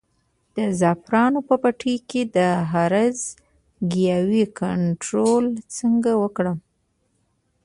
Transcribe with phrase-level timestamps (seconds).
[0.55, 2.37] د زعفرانو په پټي کې د
[2.71, 3.27] هرزه
[3.91, 5.45] ګیاوو کنټرول
[5.77, 6.57] څنګه وکړم؟